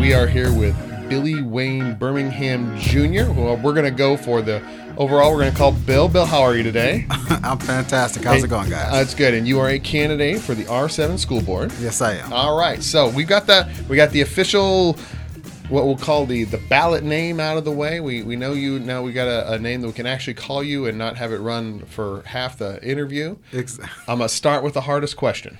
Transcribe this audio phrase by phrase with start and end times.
[0.00, 0.74] we are here with
[1.08, 3.30] Billy Wayne Birmingham Jr.
[3.32, 4.62] Well, we're going to go for the
[4.96, 5.32] overall.
[5.32, 6.08] We're going to call Bill.
[6.08, 7.06] Bill, how are you today?
[7.10, 8.24] I'm fantastic.
[8.24, 8.88] How's Hey, it going, guys?
[8.88, 9.34] Uh, That's good.
[9.34, 11.72] And you are a candidate for the R7 school board.
[11.80, 12.32] yes, I am.
[12.32, 12.82] All right.
[12.82, 13.68] So we got that.
[13.88, 14.94] We got the official,
[15.68, 18.00] what we'll call the the ballot name out of the way.
[18.00, 19.02] We we know you now.
[19.02, 21.38] We got a, a name that we can actually call you and not have it
[21.38, 23.36] run for half the interview.
[23.52, 23.78] Ex-
[24.08, 25.58] I'm gonna start with the hardest question.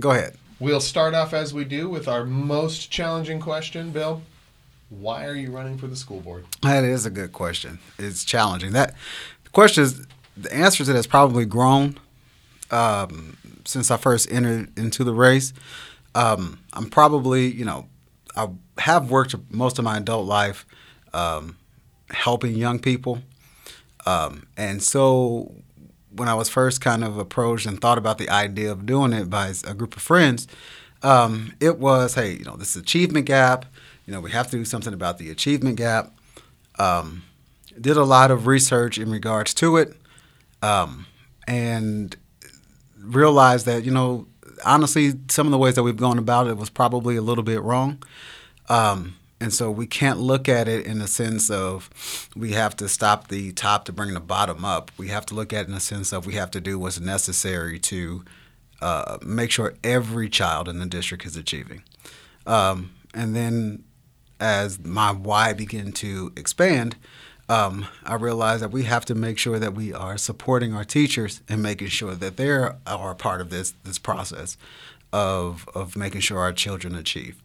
[0.00, 0.36] Go ahead.
[0.58, 4.22] We'll start off as we do with our most challenging question, Bill.
[4.88, 6.46] Why are you running for the school board?
[6.62, 7.78] That is a good question.
[7.98, 8.72] It's challenging.
[8.72, 8.94] That
[9.44, 11.98] the question is the answer to that has probably grown
[12.70, 15.52] um, since I first entered into the race.
[16.14, 17.88] Um, I'm probably, you know,
[18.34, 20.64] I have worked most of my adult life
[21.12, 21.58] um,
[22.10, 23.20] helping young people,
[24.06, 25.52] um, and so
[26.16, 29.30] when I was first kind of approached and thought about the idea of doing it
[29.30, 30.46] by a group of friends,
[31.02, 33.66] um, it was, hey, you know, this achievement gap.
[34.06, 36.12] You know, we have to do something about the achievement gap.
[36.78, 37.24] Um,
[37.80, 39.96] did a lot of research in regards to it,
[40.62, 41.06] um,
[41.46, 42.16] and
[42.98, 44.26] realized that you know,
[44.64, 47.62] honestly, some of the ways that we've gone about it was probably a little bit
[47.62, 48.02] wrong.
[48.68, 51.90] Um, and so we can't look at it in the sense of
[52.34, 54.90] we have to stop the top to bring the bottom up.
[54.96, 56.98] We have to look at it in the sense of we have to do what's
[56.98, 58.24] necessary to
[58.80, 61.82] uh, make sure every child in the district is achieving.
[62.46, 63.84] Um, and then
[64.40, 66.96] as my why began to expand,
[67.48, 71.42] um, I realized that we have to make sure that we are supporting our teachers
[71.48, 74.56] and making sure that they are part of this this process
[75.12, 77.40] of of making sure our children achieve.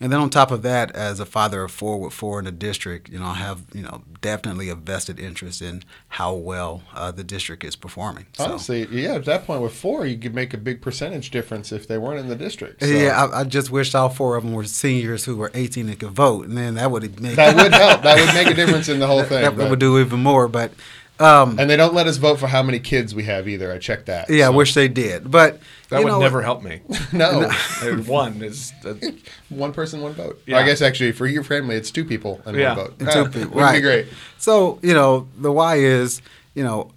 [0.00, 2.50] And then on top of that, as a father of four with four in the
[2.50, 7.12] district, you know, I have you know definitely a vested interest in how well uh,
[7.12, 8.26] the district is performing.
[8.32, 9.14] So- Honestly, yeah.
[9.14, 12.18] At that point, with four, you could make a big percentage difference if they weren't
[12.18, 12.80] in the district.
[12.82, 15.88] So Yeah, I, I just wished all four of them were seniors who were 18
[15.88, 18.02] and could vote, and then that would make that would help.
[18.02, 19.41] That would make a difference in the whole thing.
[19.50, 20.48] that but- would do even more.
[20.48, 20.72] But
[21.20, 23.70] um, and they don't let us vote for how many kids we have either.
[23.72, 24.28] I checked that.
[24.28, 25.30] yeah, I wish they did.
[25.30, 25.60] But
[25.90, 26.80] That you would know, never help me.
[27.12, 27.48] no.
[27.82, 28.94] Uh, One is uh,
[29.48, 30.42] one person, one vote.
[30.46, 30.58] Yeah.
[30.58, 32.74] I guess actually for your family, it's two people and Yeah.
[32.74, 32.98] one vote.
[32.98, 33.82] Two Ah, people, Would be right.
[33.82, 34.06] great.
[34.38, 36.22] So you know, the why is
[36.54, 36.90] you know,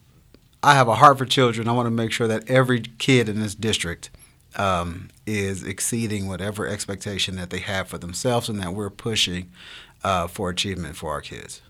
[0.64, 1.68] I have a heart for children.
[1.68, 4.10] I want to make sure that every kid in this district
[4.56, 9.52] um, is exceeding whatever expectation that they have for themselves, and that we're pushing
[10.04, 11.62] uh, for achievement for our kids.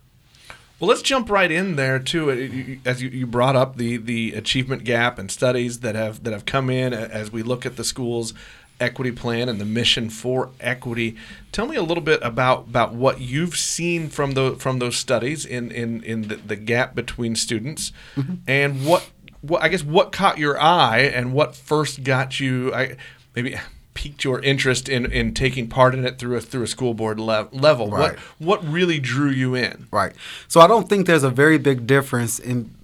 [0.80, 2.32] Well, let's jump right in there too.
[2.32, 6.34] Uh, as you, you brought up the the achievement gap and studies that have that
[6.34, 8.34] have come in uh, as we look at the school's
[8.80, 11.16] equity plan and the mission for equity.
[11.52, 15.46] Tell me a little bit about about what you've seen from the from those studies
[15.46, 18.36] in in in the, the gap between students, mm-hmm.
[18.48, 19.10] and what
[19.42, 22.98] what I guess what caught your eye and what first got you I
[23.34, 23.56] maybe
[23.96, 27.20] piqued your interest in, in taking part in it through a through a school board
[27.20, 27.90] le- level.
[27.90, 28.20] Right.
[28.38, 29.88] What what really drew you in?
[29.92, 30.14] Right.
[30.48, 32.76] So I don't think there's a very big difference in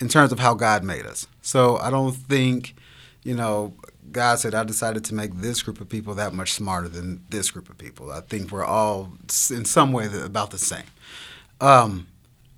[0.00, 1.26] in terms of how God made us.
[1.42, 2.74] So I don't think,
[3.22, 3.74] you know,
[4.10, 7.50] God said I decided to make this group of people that much smarter than this
[7.50, 8.10] group of people.
[8.10, 9.12] I think we're all
[9.50, 10.84] in some way about the same.
[11.60, 12.06] Um,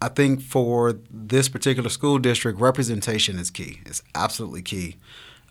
[0.01, 3.81] I think for this particular school district, representation is key.
[3.87, 4.97] It's absolutely key.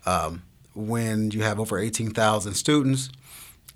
[0.04, 0.42] Um,
[0.76, 3.10] when you have over 18,000 students,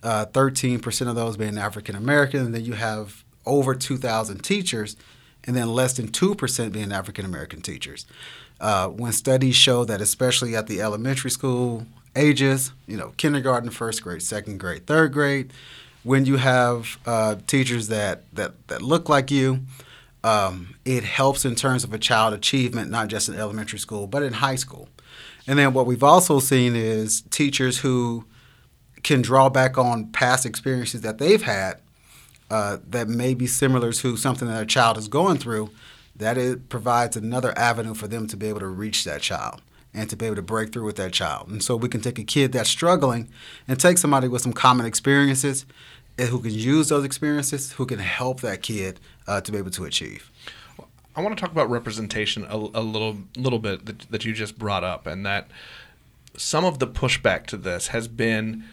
[0.02, 4.96] uh, 13% of those being African American, and then you have over 2,000 teachers,
[5.44, 8.06] and then less than 2% being African American teachers.
[8.60, 14.02] Uh, when studies show that, especially at the elementary school ages, you know, kindergarten, first
[14.02, 15.52] grade, second grade, third grade,
[16.02, 19.60] when you have uh, teachers that, that, that look like you,
[20.22, 24.22] um, it helps in terms of a child achievement, not just in elementary school, but
[24.22, 24.88] in high school.
[25.50, 28.24] And then what we've also seen is teachers who
[29.02, 31.80] can draw back on past experiences that they've had
[32.52, 35.70] uh, that may be similar to something that a child is going through,
[36.14, 39.60] that it provides another avenue for them to be able to reach that child
[39.92, 41.48] and to be able to break through with that child.
[41.48, 43.28] And so we can take a kid that's struggling
[43.66, 45.66] and take somebody with some common experiences
[46.16, 49.84] who can use those experiences, who can help that kid uh, to be able to
[49.84, 50.30] achieve.
[51.16, 54.58] I want to talk about representation a, a little little bit that, that you just
[54.58, 55.48] brought up, and that
[56.36, 58.64] some of the pushback to this has been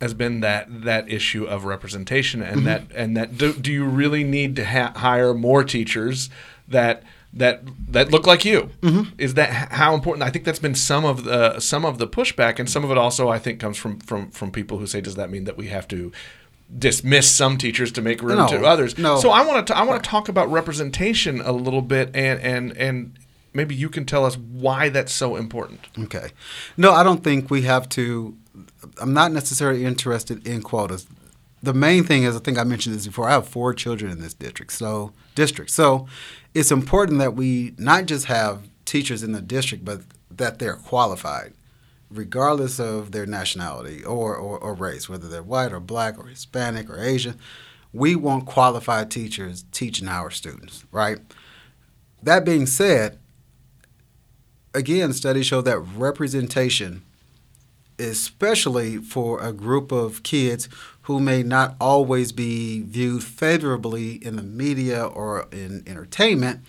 [0.00, 2.66] has been that that issue of representation, and mm-hmm.
[2.66, 6.30] that and that do, do you really need to ha- hire more teachers
[6.68, 8.70] that that that look like you?
[8.80, 9.14] Mm-hmm.
[9.18, 10.22] Is that how important?
[10.22, 12.98] I think that's been some of the some of the pushback, and some of it
[12.98, 15.68] also I think comes from from from people who say, does that mean that we
[15.68, 16.12] have to
[16.76, 18.98] dismiss some teachers to make room No, to others?
[18.98, 19.18] no.
[19.20, 22.76] So I want to I want to talk about representation a little bit, and and
[22.76, 23.18] and
[23.52, 25.80] maybe you can tell us why that's so important.
[25.98, 26.30] Okay.
[26.76, 28.36] No, I don't think we have to.
[29.00, 31.06] I'm not necessarily interested in quotas.
[31.62, 33.28] the main thing is I think I mentioned this before.
[33.28, 35.70] I have four children in this district, so district.
[35.70, 36.06] So
[36.54, 41.52] it's important that we not just have teachers in the district, but that they're qualified,
[42.14, 46.88] regardless of their nationality or, or, or race, whether they're white or black or Hispanic
[46.88, 47.38] or Asian.
[47.92, 51.18] We want qualified teachers teaching our students, right?
[52.22, 53.18] That being said,
[54.74, 57.02] again, studies show that representation,
[57.98, 60.68] especially for a group of kids
[61.02, 66.60] who may not always be viewed favorably in the media or in entertainment,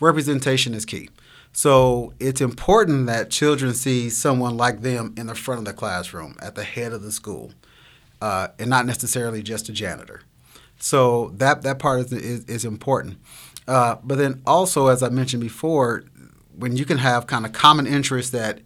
[0.00, 1.08] representation is key.
[1.56, 6.36] So it's important that children see someone like them in the front of the classroom,
[6.42, 7.52] at the head of the school,
[8.20, 10.22] uh, and not necessarily just a janitor.
[10.80, 13.18] So that that part is is, is important.
[13.68, 16.04] Uh, but then also, as I mentioned before,
[16.58, 18.60] when you can have kind of common interests that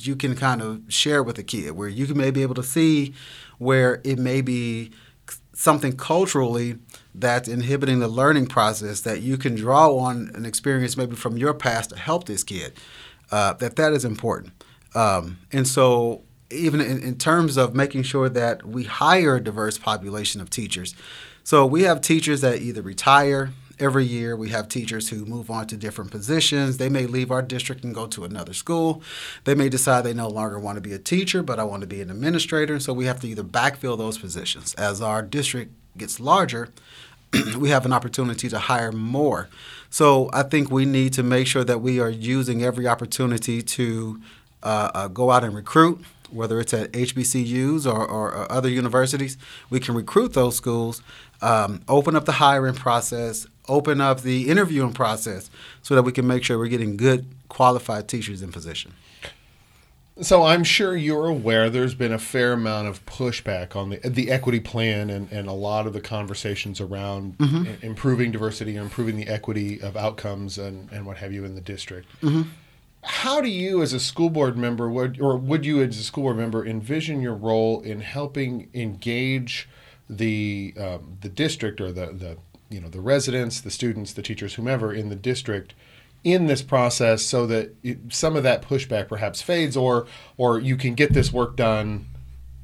[0.00, 3.12] you can kind of share with a kid, where you can maybe able to see
[3.58, 4.90] where it may be
[5.52, 6.78] something culturally
[7.18, 11.54] that's inhibiting the learning process that you can draw on an experience maybe from your
[11.54, 12.74] past to help this kid
[13.30, 14.52] uh, that that is important.
[14.94, 19.78] Um, and so even in, in, terms of making sure that we hire a diverse
[19.78, 20.94] population of teachers
[21.42, 25.66] so we have teachers that either retire every year we have teachers who move on
[25.66, 29.02] to different positions they may leave our district and go to another school
[29.44, 31.86] they may decide they no longer want to be a teacher but i want to
[31.86, 36.20] be an administrator so we have to either backfill those positions as our district gets
[36.20, 36.68] larger
[37.58, 39.48] we have an opportunity to hire more
[39.90, 44.20] so i think we need to make sure that we are using every opportunity to
[44.62, 49.38] uh, uh, go out and recruit whether it's at HBCUs or, or, or, other universities,
[49.70, 51.02] we can recruit those schools,
[51.42, 55.50] um, open up the hiring process, open up the interviewing process
[55.82, 58.92] so that we can make sure we're getting good qualified teachers in position.
[60.20, 64.30] So I'm sure you're aware there's been a fair amount of pushback on the the
[64.30, 67.84] equity plan and, and a lot of the conversations around mm-hmm.
[67.84, 71.60] improving diversity and improving the equity of outcomes and, and what have you in the
[71.60, 72.08] district.
[72.22, 72.48] Mm-hmm.
[73.04, 76.24] How do you, as a school board member, would or would you, as a school
[76.24, 79.68] board member, envision your role in helping engage
[80.08, 82.38] the um, the district or the the
[82.70, 85.74] you know the residents, the students, the teachers, whomever in the district
[86.26, 90.76] in this process so that it, some of that pushback perhaps fades or or you
[90.76, 92.04] can get this work done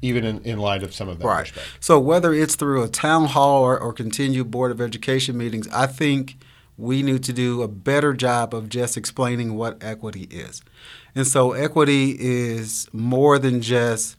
[0.01, 1.47] even in, in light of some of that right.
[1.47, 1.63] pushback.
[1.79, 5.87] So whether it's through a town hall or, or continued board of education meetings, I
[5.87, 6.35] think
[6.77, 10.61] we need to do a better job of just explaining what equity is.
[11.15, 14.17] And so equity is more than just,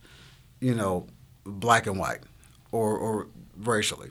[0.59, 1.07] you know,
[1.45, 2.21] black and white
[2.73, 3.27] or, or
[3.59, 4.09] racially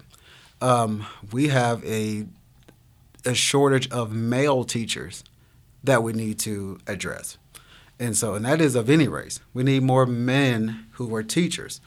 [0.64, 2.26] um, we have a
[3.26, 5.24] a shortage of male teachers
[5.84, 7.38] that we need to address.
[8.00, 9.40] And so, and that is of any race.
[9.54, 11.80] We need more men who are teachers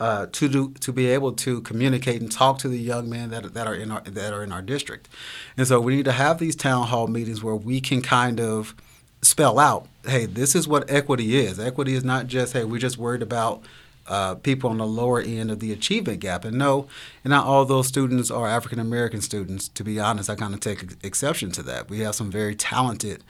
[0.00, 3.54] uh, to do to be able to communicate and talk to the young men that,
[3.54, 5.08] that are in our that are in our district.
[5.56, 8.74] And so, we need to have these town hall meetings where we can kind of
[9.22, 11.60] spell out, hey, this is what equity is.
[11.60, 13.62] Equity is not just hey, we're just worried about
[14.06, 16.44] uh, people on the lower end of the achievement gap.
[16.44, 16.88] And no,
[17.24, 19.68] not all those students are African American students.
[19.68, 21.88] To be honest, I kind of take exception to that.
[21.88, 23.22] We have some very talented,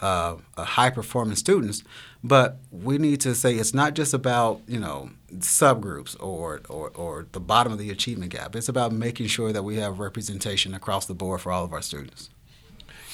[0.00, 1.82] uh, uh, high performing students,
[2.22, 7.26] but we need to say it's not just about you know subgroups or, or or
[7.32, 8.54] the bottom of the achievement gap.
[8.56, 11.82] It's about making sure that we have representation across the board for all of our
[11.82, 12.30] students.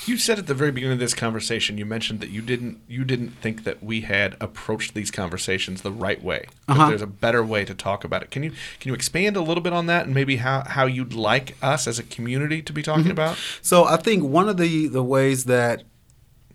[0.07, 3.05] You said at the very beginning of this conversation, you mentioned that you didn't you
[3.05, 6.47] didn't think that we had approached these conversations the right way.
[6.69, 6.89] Uh-huh.
[6.89, 8.31] There's a better way to talk about it.
[8.31, 11.13] Can you can you expand a little bit on that and maybe how, how you'd
[11.13, 13.13] like us as a community to be talking mm-hmm.
[13.13, 13.37] about?
[13.63, 15.83] So I think one of the the ways that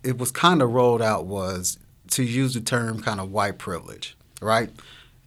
[0.02, 1.78] it was kind of rolled out was
[2.12, 4.70] to use the term kind of white privilege, right?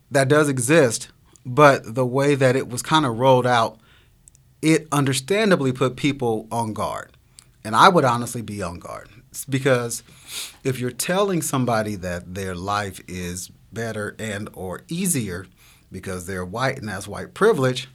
[0.10, 1.10] That does exist,
[1.46, 3.77] but the way that it was kind of rolled out,
[4.62, 7.15] it understandably put people on guard
[7.66, 9.10] and I would honestly be on guard
[9.50, 10.04] because
[10.64, 15.48] if you're telling somebody that their life is better and or easier
[15.92, 17.90] because they're white and has white privilege,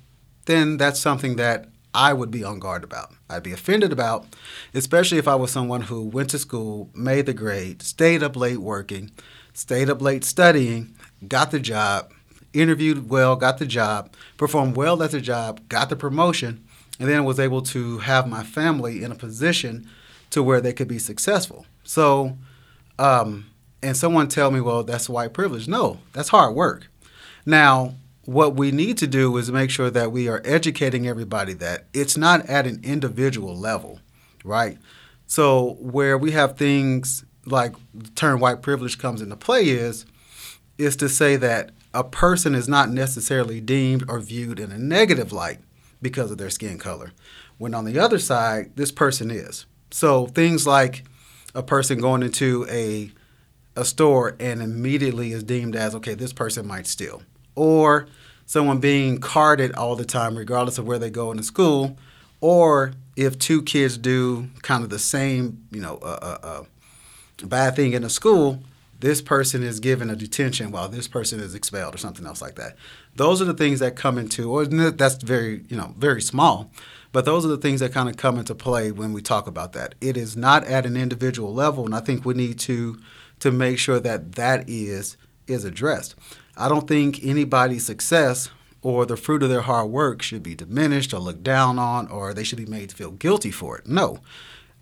[0.47, 3.13] then that's something that I would be on guard about.
[3.29, 4.27] I'd be offended about,
[4.75, 8.59] especially if I was someone who went to school, made the grade, stayed up late
[8.59, 9.13] working,
[9.53, 10.97] stayed up late studying,
[11.27, 12.13] got the job,
[12.53, 16.65] interviewed well, got the job, performed well at the job, got the promotion,
[17.01, 19.89] and then was able to have my family in a position
[20.29, 21.67] to where they could be successful.
[21.83, 22.37] So,
[22.99, 23.47] um,
[23.83, 25.67] and someone tell me, well, that's white privilege.
[25.67, 26.89] No, that's hard work.
[27.47, 27.95] Now,
[28.27, 32.19] what we need to do is make sure that we are educating everybody that it's
[32.19, 33.99] not at an individual level,
[34.45, 34.77] right?
[35.27, 40.05] So, where we have things like the term white privilege comes into play is
[40.77, 45.33] is to say that a person is not necessarily deemed or viewed in a negative
[45.33, 45.59] light
[46.03, 47.13] because of their skin color.
[47.59, 49.67] When on the other side, this person is.
[49.91, 51.05] So things like
[51.55, 53.13] a person going into a
[53.77, 57.23] a store and immediately is deemed as okay, this person might steal,
[57.55, 58.09] or
[58.47, 61.97] someone being carded all the time, regardless of where they go into school,
[62.41, 67.77] or if two kids do kind of the same, you know, uh, uh, uh, bad
[67.77, 68.63] thing in a school,
[69.01, 72.55] this person is given a detention while this person is expelled or something else like
[72.57, 72.77] that.
[73.17, 76.71] Those are the things that come into, or that's very, you know, very small,
[77.13, 79.73] but those are the things that kind of come into play when we talk about
[79.73, 79.95] that.
[80.01, 82.99] It is not at an individual level, and I think we need to
[83.41, 85.17] to make sure that that is
[85.47, 86.15] is addressed.
[86.57, 88.51] I don't think anybody's success
[88.83, 92.33] or the fruit of their hard work should be diminished or looked down on, or
[92.33, 93.87] they should be made to feel guilty for it.
[93.87, 94.21] No.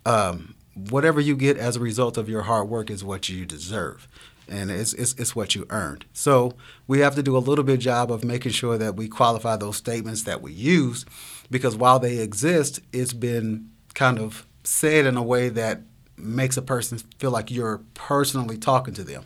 [0.05, 0.55] Um,
[0.89, 4.07] whatever you get as a result of your hard work is what you deserve
[4.49, 6.05] and it's, it's, it's what you earned.
[6.13, 6.53] So
[6.87, 9.77] we have to do a little bit job of making sure that we qualify those
[9.77, 11.05] statements that we use
[11.51, 15.81] because while they exist, it's been kind of said in a way that
[16.17, 19.23] makes a person feel like you're personally talking to them.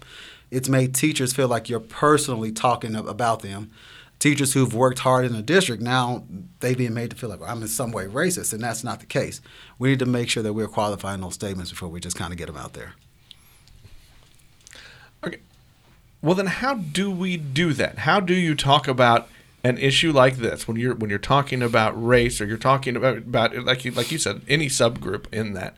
[0.52, 3.72] It's made teachers feel like you're personally talking about them
[4.24, 6.24] teachers who've worked hard in the district now
[6.62, 9.06] they've been made to feel like I'm in some way racist, and that's not the
[9.06, 9.42] case.
[9.78, 12.38] We need to make sure that we're qualifying those statements before we just kind of
[12.38, 12.94] get them out there.
[15.26, 15.40] Okay.
[16.22, 18.00] Well, then, how do we do that?
[18.00, 19.28] How do you talk about
[19.62, 23.18] an issue like this when you're when you're talking about race or you're talking about
[23.18, 25.76] about like you like you said any subgroup in that?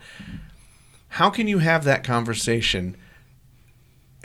[1.09, 2.95] How can you have that conversation?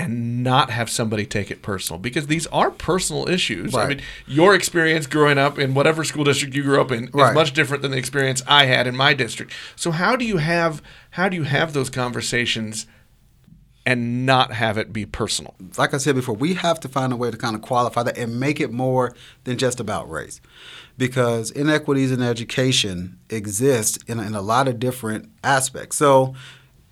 [0.00, 3.74] And not have somebody take it personal because these are personal issues.
[3.74, 3.84] Right.
[3.84, 7.30] I mean, your experience growing up in whatever school district you grew up in right.
[7.30, 9.52] is much different than the experience I had in my district.
[9.76, 12.86] So how do you have how do you have those conversations
[13.84, 15.54] and not have it be personal?
[15.76, 18.16] Like I said before, we have to find a way to kind of qualify that
[18.16, 19.14] and make it more
[19.44, 20.40] than just about race.
[20.96, 25.96] Because inequities in education exist in, in a lot of different aspects.
[25.96, 26.34] So,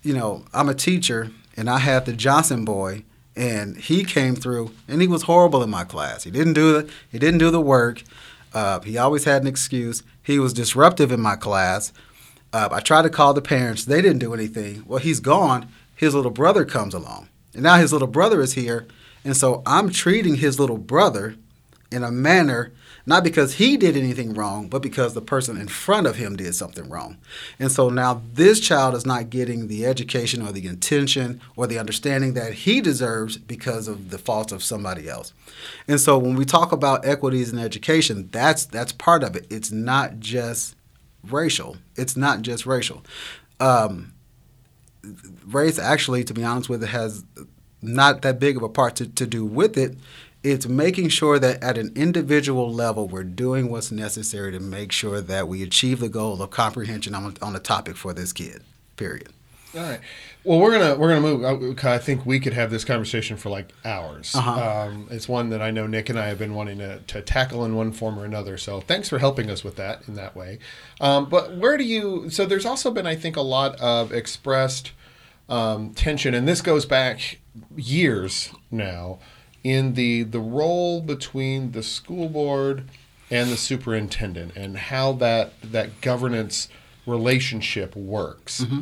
[0.03, 3.03] you know, I'm a teacher and I had the Johnson boy,
[3.35, 6.23] and he came through, and he was horrible in my class.
[6.23, 8.01] He didn't do the he didn't do the work.
[8.53, 10.01] Uh, he always had an excuse.
[10.23, 11.91] He was disruptive in my class.
[12.53, 13.83] Uh, I tried to call the parents.
[13.83, 14.85] They didn't do anything.
[14.87, 15.67] Well, he's gone.
[15.93, 18.87] His little brother comes along, and now his little brother is here,
[19.25, 21.35] and so I'm treating his little brother
[21.91, 22.71] in a manner
[23.09, 26.53] not because he did anything wrong, but because the person in front of him did
[26.53, 27.17] something wrong.
[27.57, 31.79] And so now this child is not getting the education or the intention or the
[31.79, 35.33] understanding that he deserves because of the fault of somebody else.
[35.87, 39.47] And so when we talk about equities in education, that's that's part of it.
[39.49, 40.75] It's not just
[41.27, 41.77] racial.
[41.95, 43.03] It's not just racial.
[43.59, 44.13] Um,
[45.47, 47.23] race actually, to be honest with it, has
[47.81, 49.97] not that big of a part to, to do with it
[50.43, 55.21] it's making sure that at an individual level we're doing what's necessary to make sure
[55.21, 58.63] that we achieve the goal of comprehension on, on the topic for this kid
[58.95, 59.29] period.
[59.75, 59.99] All right.
[60.43, 63.71] Well we're gonna we're gonna move i think we could have this conversation for like
[63.85, 64.33] hours.
[64.33, 64.87] Uh-huh.
[64.87, 67.65] um, it's one that i know nick and i have been wanting to, to tackle
[67.65, 70.59] in one form or another so thanks for helping us with that in that way.
[71.01, 74.93] Um, but where do you so there's also been i think a lot of expressed
[75.49, 77.39] um, tension and this goes back
[77.75, 79.19] years now
[79.63, 82.85] in the the role between the school board
[83.31, 86.69] and the superintendent and how that that governance
[87.05, 88.61] relationship works.
[88.61, 88.81] Mm-hmm.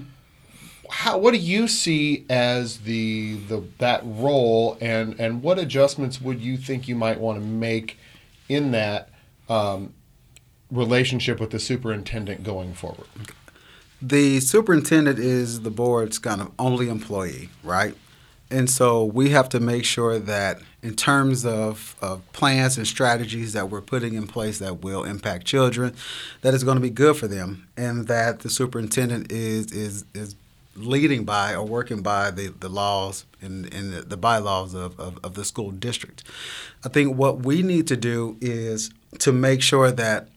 [0.89, 6.39] How what do you see as the the that role and and what adjustments would
[6.39, 7.97] you think you might want to make
[8.47, 9.09] in that
[9.49, 9.93] um,
[10.71, 13.07] relationship with the superintendent going forward?
[14.01, 17.95] The superintendent is the board's kind of only employee, right?
[18.49, 23.53] And so we have to make sure that, in terms of, of plans and strategies
[23.53, 25.93] that we're putting in place that will impact children,
[26.41, 30.35] that is going to be good for them, and that the superintendent is is is
[30.77, 35.17] leading by or working by the, the laws and, and the, the bylaws of, of,
[35.23, 36.23] of the school district.
[36.85, 40.29] I think what we need to do is to make sure that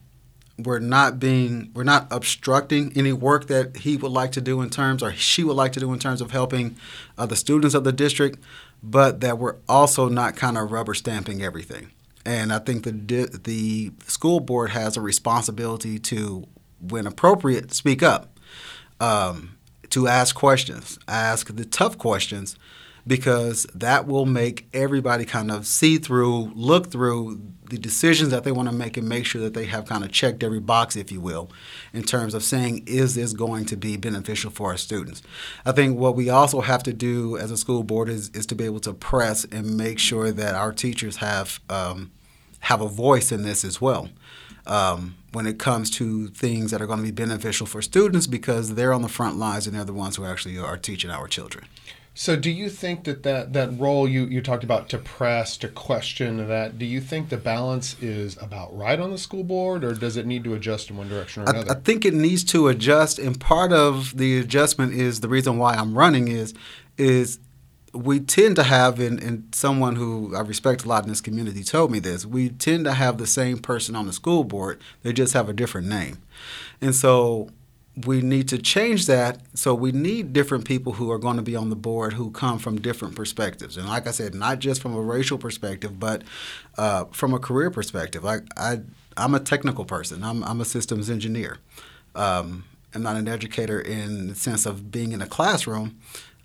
[0.64, 4.70] we're not being we're not obstructing any work that he would like to do in
[4.70, 6.76] terms or she would like to do in terms of helping
[7.18, 8.38] uh, the students of the district
[8.82, 11.90] but that we're also not kind of rubber stamping everything.
[12.24, 16.46] And i think the the school board has a responsibility to
[16.80, 18.38] when appropriate speak up
[19.00, 19.56] um,
[19.90, 22.56] to ask questions ask the tough questions
[23.10, 28.52] because that will make everybody kind of see through, look through the decisions that they
[28.52, 31.10] want to make and make sure that they have kind of checked every box, if
[31.10, 31.50] you will,
[31.92, 35.22] in terms of saying, is this going to be beneficial for our students?
[35.66, 38.54] I think what we also have to do as a school board is, is to
[38.54, 42.12] be able to press and make sure that our teachers have um,
[42.60, 44.08] have a voice in this as well.
[44.68, 48.76] Um, when it comes to things that are going to be beneficial for students because
[48.76, 51.64] they're on the front lines and they're the ones who actually are teaching our children.
[52.12, 55.68] So, do you think that that, that role you, you talked about to press, to
[55.68, 59.94] question that, do you think the balance is about right on the school board or
[59.94, 61.70] does it need to adjust in one direction or another?
[61.70, 65.56] I, I think it needs to adjust, and part of the adjustment is the reason
[65.56, 66.52] why I'm running is
[66.98, 67.38] is
[67.92, 71.64] we tend to have, and, and someone who I respect a lot in this community
[71.64, 75.12] told me this, we tend to have the same person on the school board, they
[75.12, 76.18] just have a different name.
[76.80, 77.50] And so
[78.07, 79.40] we need to change that.
[79.54, 82.59] So we need different people who are going to be on the board who come
[82.59, 83.76] from different perspectives.
[83.76, 86.23] And like I said, not just from a racial perspective, but
[86.78, 88.25] uh, from a career perspective.
[88.25, 88.80] I, I,
[89.16, 91.59] I'm a technical person, I'm, I'm a systems engineer.
[92.14, 92.64] Um,
[92.95, 95.99] I'm not an educator in the sense of being in a classroom,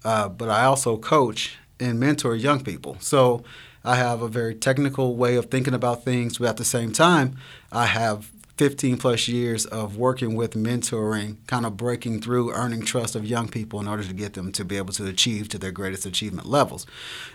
[0.04, 2.98] uh, but I also coach and mentor young people.
[3.00, 3.44] So
[3.84, 7.38] I have a very technical way of thinking about things, but at the same time,
[7.72, 13.16] I have 15 plus years of working with mentoring, kind of breaking through, earning trust
[13.16, 15.72] of young people in order to get them to be able to achieve to their
[15.72, 16.86] greatest achievement levels.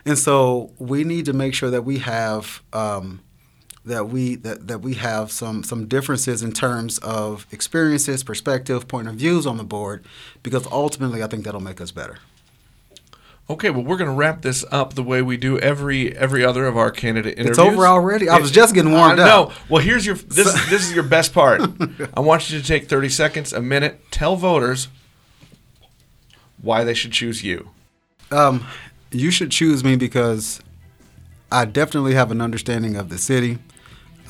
[0.05, 2.62] And so we need to make sure that we have.
[2.73, 3.21] Um,
[3.83, 9.09] that we that, that we have some some differences in terms of experiences, perspective, point
[9.09, 10.05] of views on the board,
[10.43, 12.19] because ultimately I think that'll make us better.
[13.50, 16.66] Okay, well, we're going to wrap this up the way we do every every other
[16.66, 17.59] of our candidate interviews.
[17.59, 18.28] It's over already.
[18.28, 19.49] I was just getting warmed uh, up.
[19.49, 21.61] No, well, here's your this this is your best part.
[22.14, 24.87] I want you to take 30 seconds, a minute, tell voters
[26.62, 27.71] why they should choose you.
[28.30, 28.69] Um,
[29.11, 30.61] you should choose me because
[31.50, 33.59] I definitely have an understanding of the city,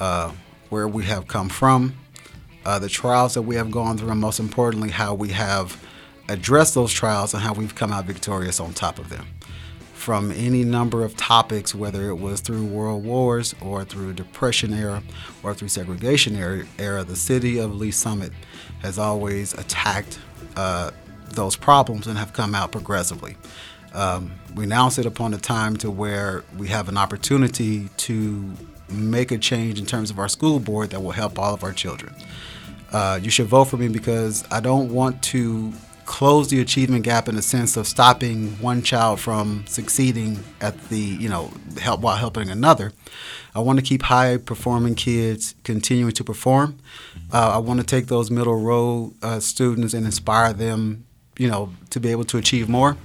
[0.00, 0.33] uh,
[0.71, 1.95] where we have come from,
[2.65, 5.77] uh, the trials that we have gone through, and most importantly, how we have
[6.31, 9.27] address those trials and how we've come out victorious on top of them.
[9.95, 15.03] From any number of topics, whether it was through world wars or through depression era
[15.43, 18.33] or through segregation era, era the city of Lee Summit
[18.81, 20.19] has always attacked
[20.57, 20.93] uh,
[21.33, 23.37] those problems and have come out progressively.
[23.93, 28.52] Um, we now sit upon a time to where we have an opportunity to
[28.89, 31.73] make a change in terms of our school board that will help all of our
[31.73, 32.15] children.
[32.93, 35.73] Uh, you should vote for me because I don't want to
[36.11, 40.99] close the achievement gap in the sense of stopping one child from succeeding at the
[40.99, 42.93] you know help while helping another.
[43.55, 46.81] I want to keep high performing kids continuing to perform.
[47.33, 51.07] Uh, I want to take those middle row uh, students and inspire them,
[51.39, 52.97] you know, to be able to achieve more.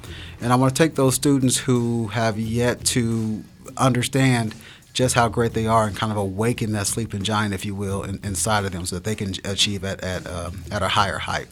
[0.42, 3.44] And I want to take those students who have yet to
[3.78, 4.56] understand
[4.96, 8.02] just how great they are and kind of awaken that sleeping giant, if you will,
[8.04, 11.20] in, inside of them so that they can achieve at, at, um, at a higher
[11.20, 11.48] height.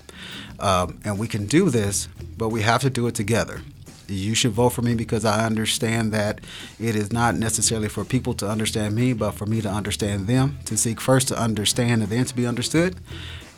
[0.59, 3.61] Um, and we can do this, but we have to do it together.
[4.07, 6.39] You should vote for me because I understand that
[6.79, 10.59] it is not necessarily for people to understand me, but for me to understand them,
[10.65, 12.95] to seek first to understand and then to be understood.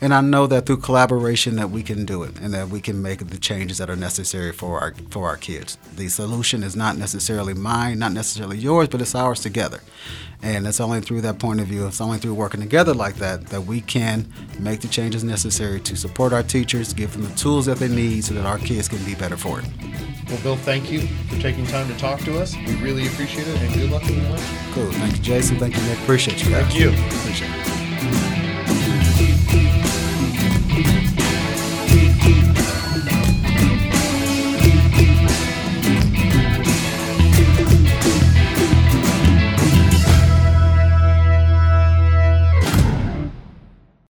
[0.06, 3.02] And I know that through collaboration that we can do it and that we can
[3.02, 5.80] make the changes that are necessary for our for our kids.
[5.96, 9.80] The solution is not necessarily mine, not necessarily yours, but it's ours together.
[10.44, 13.48] And it's only through that point of view, it's only through working together like that
[13.48, 17.65] that we can make the changes necessary to support our teachers, give them the tools
[17.65, 19.65] that they need so that our kids can be better for it.
[20.30, 22.56] Well, Bill, thank you for taking time to talk to us.
[22.56, 24.30] We really appreciate it, and good luck in the.
[24.72, 24.91] Cool.
[24.91, 25.58] Thank you, Jason.
[25.58, 25.98] Thank you, Nick.
[26.02, 26.68] Appreciate you guys.
[26.68, 26.89] Thank you.
[26.89, 28.35] Appreciate it.